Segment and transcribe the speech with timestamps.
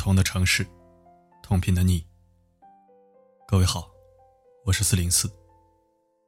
[0.00, 0.66] 同的城市，
[1.42, 2.02] 同频的你。
[3.46, 3.86] 各位好，
[4.64, 5.30] 我是四零四，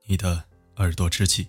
[0.05, 0.45] 你的
[0.77, 1.49] 耳朵知己。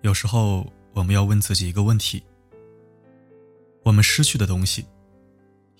[0.00, 0.64] 有时候，
[0.94, 2.24] 我们要问自己一个问题：
[3.84, 4.86] 我们失去的东西，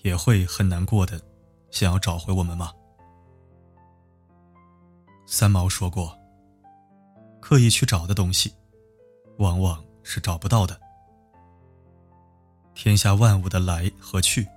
[0.03, 1.19] 也会很难过的，
[1.71, 2.71] 想要找回我们吗？
[5.25, 6.20] 三毛说过。
[7.41, 8.53] 刻意去找的东西，
[9.39, 10.79] 往往是找不到的。
[12.73, 14.47] 天下万物的来和去，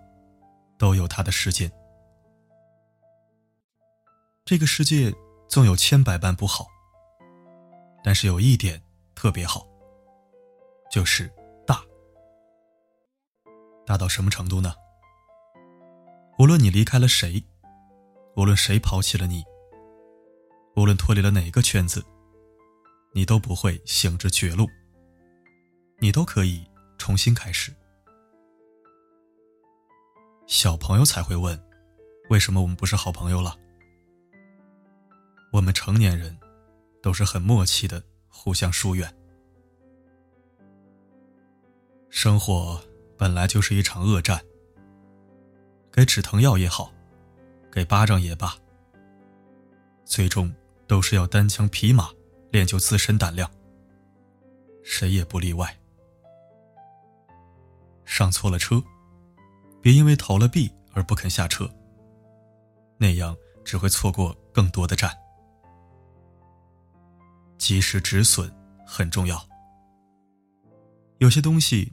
[0.79, 1.71] 都有它的时间。
[4.45, 5.13] 这个世界
[5.49, 6.67] 纵有千百般不好，
[8.05, 8.81] 但是有一点
[9.15, 9.67] 特别好，
[10.91, 11.29] 就是
[11.67, 11.83] 大。
[13.87, 14.75] 大到什么程度呢？
[16.39, 17.43] 无论你离开了谁，
[18.37, 19.43] 无论谁抛弃了你，
[20.77, 22.05] 无论脱离了哪个圈子。
[23.17, 24.69] 你都不会行至绝路，
[26.01, 26.67] 你都可以
[26.99, 27.73] 重新开始。
[30.49, 31.57] 小朋友才会问：
[32.29, 33.57] 为什么我们不是好朋友了？
[35.53, 36.37] 我们成年人
[37.01, 39.09] 都是很默契的，互相疏远。
[42.11, 42.83] 生活
[43.17, 44.45] 本来就是一场恶战，
[45.93, 46.93] 给止疼药也好，
[47.71, 48.57] 给巴掌也罢，
[50.05, 50.53] 最终
[50.89, 52.11] 都是要单枪匹马。
[52.55, 53.51] 练就自身胆量，
[54.85, 55.77] 谁也不例外。
[58.05, 58.81] 上错了车，
[59.83, 61.69] 别因为投了币而不肯下车，
[62.97, 65.13] 那样只会错过更多的站。
[67.59, 68.49] 及时止损
[68.87, 69.45] 很重要。
[71.19, 71.93] 有些东西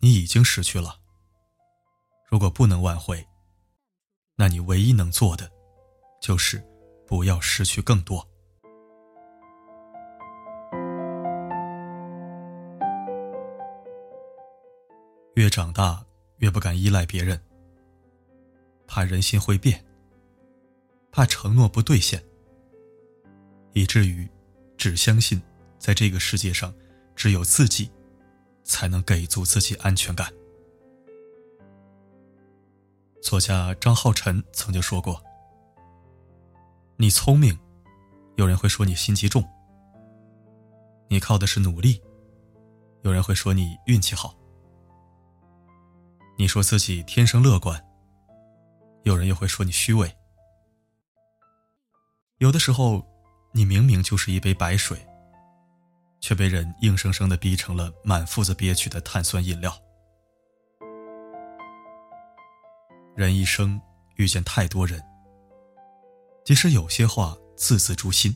[0.00, 0.98] 你已经失去了，
[2.28, 3.24] 如果不能挽回，
[4.34, 5.48] 那你唯一能做的
[6.20, 6.60] 就是
[7.06, 8.28] 不要失去更多。
[15.34, 16.04] 越长大，
[16.38, 17.40] 越不敢依赖别人，
[18.86, 19.84] 怕人心会变，
[21.12, 22.22] 怕承诺不兑现，
[23.72, 24.28] 以至于
[24.76, 25.40] 只相信
[25.78, 26.74] 在这个世界上
[27.14, 27.90] 只有自己
[28.64, 30.32] 才能给足自己安全感。
[33.22, 35.22] 作家张浩晨曾经说过
[36.98, 37.56] ：“你聪明，
[38.36, 39.42] 有人会说你心机重；
[41.08, 42.02] 你靠的是努力，
[43.02, 44.34] 有人会说你运气好。”
[46.40, 47.78] 你说自己天生乐观，
[49.02, 50.10] 有人又会说你虚伪。
[52.38, 53.06] 有的时候，
[53.52, 55.06] 你明明就是一杯白水，
[56.18, 59.70] 却被人硬生生的逼成了满腹子憋屈的碳酸饮料。
[63.14, 63.78] 人一生
[64.16, 64.98] 遇见太多人，
[66.42, 68.34] 即使有些话字字诛心，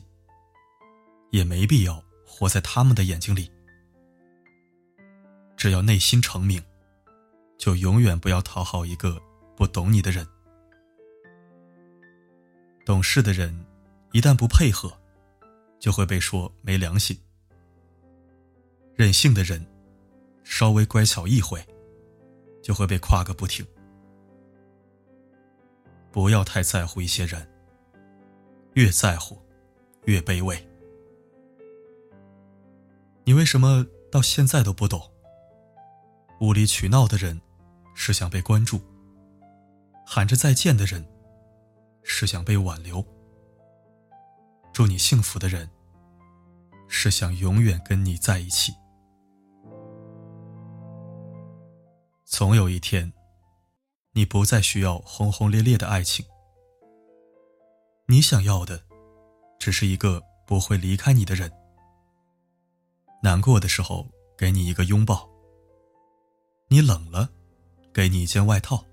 [1.31, 3.51] 也没必要活在他们的眼睛里。
[5.57, 6.63] 只要内心澄明。
[7.65, 9.19] 就永远不要讨好一个
[9.55, 10.23] 不懂你的人。
[12.85, 13.65] 懂事的人，
[14.11, 14.95] 一旦不配合，
[15.79, 17.17] 就会被说没良心；
[18.93, 19.65] 任性的人，
[20.43, 21.59] 稍微乖巧一回，
[22.61, 23.65] 就会被夸个不停。
[26.11, 27.51] 不要太在乎一些人，
[28.73, 29.41] 越在乎，
[30.03, 30.55] 越卑微。
[33.23, 35.01] 你为什么到现在都不懂？
[36.39, 37.41] 无理取闹的人。
[37.95, 38.79] 是想被关注，
[40.05, 41.03] 喊着再见的人，
[42.03, 43.03] 是想被挽留。
[44.71, 45.67] 祝你幸福的人，
[46.89, 48.73] 是想永远跟你在一起。
[52.25, 53.11] 总有一天，
[54.11, 56.25] 你不再需要轰轰烈烈的爱情，
[58.07, 58.83] 你想要的，
[59.57, 61.49] 只是一个不会离开你的人。
[63.23, 64.05] 难过的时候，
[64.37, 65.27] 给你一个拥抱。
[66.67, 67.29] 你冷了。
[67.95, 68.83] 给你一件外套，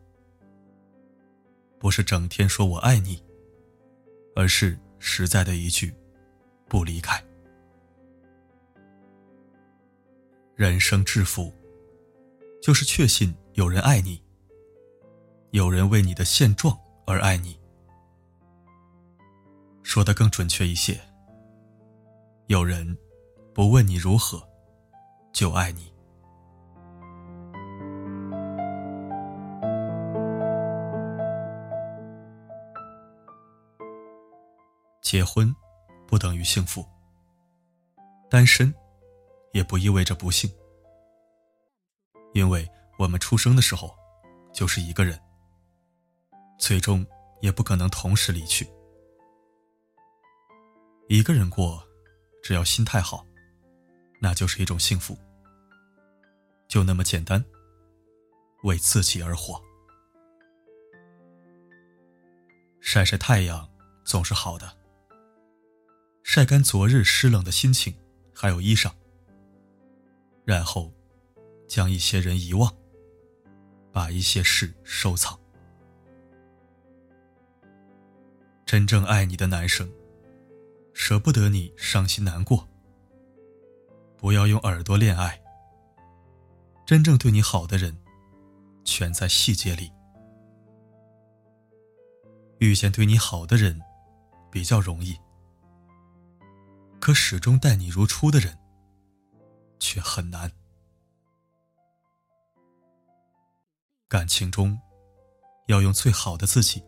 [1.81, 3.21] 不是整天说我爱你，
[4.37, 5.93] 而是实在的一句
[6.71, 7.21] “不离开”。
[10.55, 11.53] 人生致富，
[12.63, 14.23] 就是确信有人爱你，
[15.51, 17.59] 有人为你的现状而爱你。
[19.83, 21.01] 说的更准确一些，
[22.47, 22.97] 有人
[23.53, 24.41] 不问你如何，
[25.33, 25.92] 就爱你。
[35.13, 35.55] 结婚
[36.07, 36.83] 不等于幸福，
[38.31, 38.75] 单身
[39.53, 40.51] 也不意味着不幸，
[42.33, 42.67] 因为
[42.99, 43.95] 我们出生的时候
[44.55, 45.21] 就是一个人，
[46.59, 47.07] 最终
[47.43, 48.67] 也不可能同时离去。
[51.11, 51.87] 一个人过，
[52.43, 53.23] 只要心态好，
[54.19, 55.15] 那就是一种幸福。
[56.69, 57.45] 就那么简单，
[58.63, 59.63] 为自己而活。
[62.81, 63.69] 晒晒太阳
[64.07, 64.75] 总是好的，
[66.23, 67.95] 晒干昨日湿冷的心情，
[68.33, 68.91] 还有衣裳，
[70.45, 70.93] 然后
[71.69, 72.73] 将一些人遗忘，
[73.93, 75.39] 把一些事收藏。
[78.65, 79.91] 真正爱你的男生，
[80.95, 82.67] 舍不得你伤心难过。
[84.17, 85.39] 不要用耳朵恋爱。
[86.87, 87.97] 真正对你好的人，
[88.85, 89.93] 全在细节里。
[92.59, 93.81] 遇见对你好的人，
[94.51, 95.15] 比较容易；
[97.03, 98.57] 可始终待你如初的人，
[99.81, 100.49] 却很难。
[104.07, 104.81] 感情中，
[105.67, 106.81] 要用最好的自己。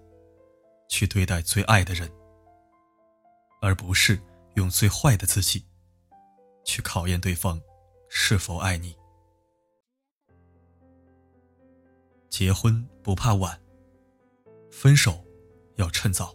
[0.86, 2.08] 去对待最爱的人，
[3.60, 4.22] 而不是
[4.54, 5.66] 用最坏的自己
[6.64, 7.60] 去考验对方
[8.08, 8.96] 是否爱你。
[12.28, 13.60] 结婚不怕晚，
[14.70, 15.24] 分手
[15.74, 16.32] 要趁早。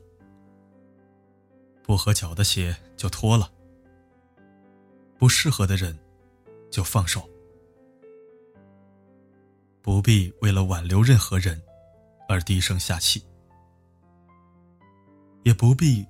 [1.81, 3.49] 不合脚的鞋就脱了，
[5.19, 5.95] 不适合的人
[6.71, 7.29] 就放手。
[9.81, 11.61] 不必为了挽留任何人
[12.27, 13.23] 而低声下气。
[15.43, 16.05] 也不必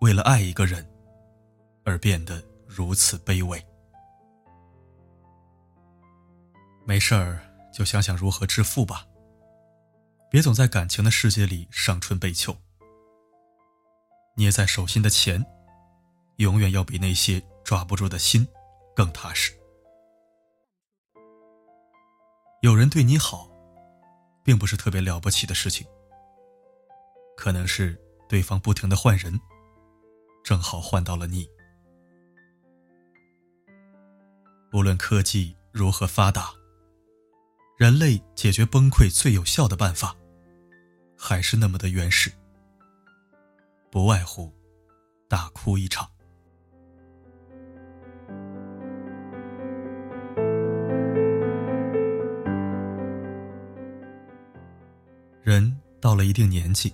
[0.00, 0.88] 为了爱一个人
[1.84, 3.64] 而变得如此卑微。
[6.86, 7.40] 没事儿
[7.72, 9.06] 就想想如何致富吧，
[10.30, 12.56] 别总在感情的世界里伤春悲秋。
[14.36, 15.44] 捏在手心的钱，
[16.36, 18.48] 永远要比那些抓不住的心
[18.96, 19.52] 更踏实。
[22.62, 23.46] 有人对你好，
[24.42, 25.86] 并不是特别了不起的事情，
[27.36, 28.02] 可能是。
[28.26, 29.38] 对方不停的换人，
[30.42, 31.46] 正好换到了你。
[34.72, 36.50] 无论科技如何发达，
[37.78, 40.14] 人类解决崩溃最有效的办法，
[41.18, 42.30] 还是那么的原始，
[43.90, 44.52] 不外乎
[45.28, 46.10] 大哭一场。
[56.08, 56.90] 到了一定年纪。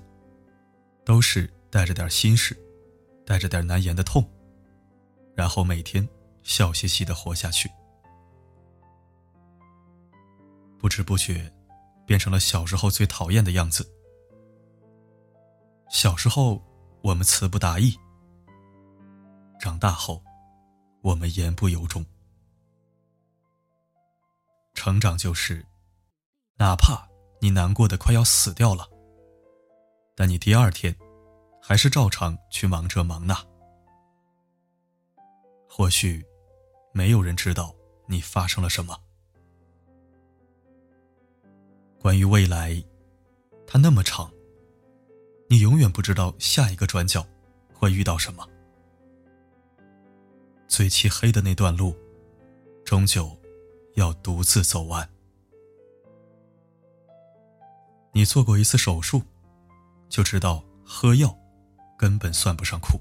[1.05, 2.57] 都是带着点心事，
[3.25, 4.29] 带着点难言的痛，
[5.37, 6.09] 然后每天
[6.43, 7.71] 笑嘻嘻的活下去。
[10.81, 11.49] 不知不觉，
[12.05, 13.89] 变成了小时候最讨厌的样子。
[15.91, 16.61] 小时候，
[17.03, 17.97] 我们词不达意；
[19.61, 20.21] 长大后，
[21.03, 22.05] 我们言不由衷。
[24.75, 25.65] 成长就是，
[26.57, 27.07] 哪怕
[27.41, 28.89] 你难过的快要死掉了。
[30.17, 30.95] 但你第二天，
[31.61, 33.37] 还是照常去忙这忙那。
[35.69, 36.25] 或许，
[36.93, 37.75] 没有人知道
[38.07, 38.97] 你发生了什么。
[42.01, 42.81] 关于未来，
[43.67, 44.31] 它那么长，
[45.49, 47.27] 你永远不知道下一个转角
[47.73, 48.49] 会遇到什么。
[50.69, 51.93] 最漆黑的那段路，
[52.85, 53.37] 终究
[53.95, 55.09] 要独自走完。
[58.13, 59.21] 你做过一次手术。
[60.15, 61.37] 就知道喝药
[61.99, 63.01] 根本算不上苦。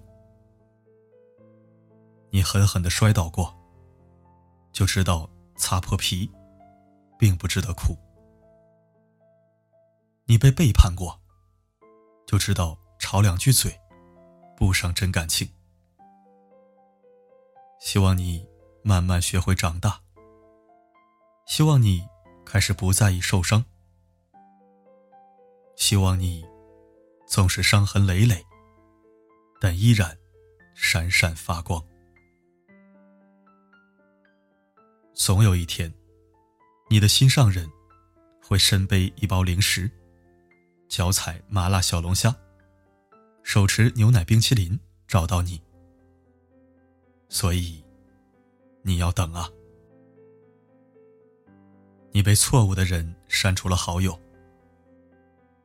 [2.32, 3.56] 你狠狠的摔倒过，
[4.72, 6.28] 就知道擦破皮
[7.20, 7.96] 并不值得哭。
[10.26, 11.22] 你被背叛过，
[12.26, 13.80] 就知道吵两句嘴
[14.58, 15.48] 不伤真感情。
[17.80, 18.44] 希望你
[18.82, 20.02] 慢慢学会长大，
[21.46, 22.08] 希望你
[22.44, 23.64] 开始不在意受伤，
[25.76, 26.52] 希望你。
[27.34, 28.46] 纵使伤痕累累，
[29.60, 30.16] 但依然
[30.76, 31.84] 闪闪发光。
[35.16, 35.92] 总有一天，
[36.92, 37.68] 你的心上人
[38.40, 39.90] 会身背一包零食，
[40.88, 42.36] 脚踩麻辣小龙虾，
[43.42, 45.60] 手持牛奶冰淇淋找到你。
[47.30, 47.84] 所以，
[48.84, 49.50] 你要等啊！
[52.12, 54.22] 你被错误的人删除了好友，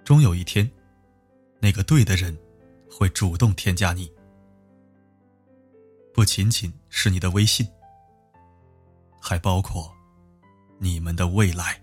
[0.02, 0.66] 终有一天。
[1.60, 2.36] 那个对的人，
[2.90, 4.12] 会主动添加你，
[6.12, 7.66] 不仅仅是你的微信，
[9.20, 9.92] 还包括
[10.78, 11.82] 你们的未来。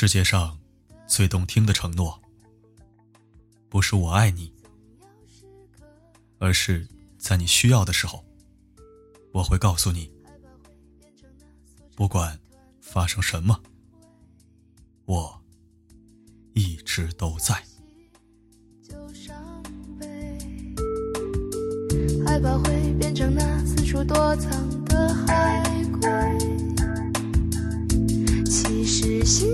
[0.00, 0.56] 世界上
[1.08, 2.22] 最动听的承诺，
[3.68, 4.52] 不是我爱你，
[6.38, 6.86] 而是
[7.18, 8.24] 在你需要的时候，
[9.32, 10.08] 我会告诉你，
[11.96, 12.38] 不管
[12.80, 13.60] 发生什么，
[15.04, 15.42] 我
[16.52, 17.56] 一直都在。
[22.24, 26.08] 害怕会变成那四处躲藏的海龟。
[28.44, 29.48] 其实心